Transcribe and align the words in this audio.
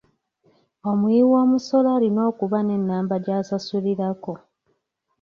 Omuwiwoomusolo 0.89 1.87
alina 1.95 2.21
okuba 2.29 2.59
n'ennamba 2.63 3.15
gy'asasulirako. 3.23 4.33